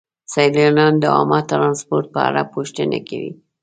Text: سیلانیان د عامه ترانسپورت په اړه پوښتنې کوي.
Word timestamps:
سیلانیان 0.33 0.93
د 0.99 1.05
عامه 1.15 1.39
ترانسپورت 1.51 2.07
په 2.13 2.19
اړه 2.27 2.41
پوښتنې 2.53 2.99
کوي. 3.09 3.31